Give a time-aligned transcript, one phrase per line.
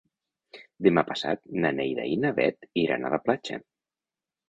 [0.87, 3.65] Demà passat na Neida i na Bet iran a la platja.